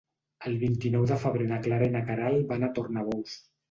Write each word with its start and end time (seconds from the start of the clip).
El 0.51 0.55
vint-i-nou 0.63 1.05
de 1.13 1.19
febrer 1.25 1.51
na 1.53 1.61
Clara 1.69 1.93
i 1.93 1.95
na 2.01 2.05
Queralt 2.11 2.53
van 2.53 2.67
a 2.67 2.75
Tornabous. 2.83 3.43